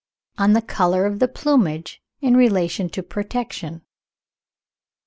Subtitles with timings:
[0.39, 3.83] ON THE COLOUR OF THE PLUMAGE IN RELATION TO PROTECTION.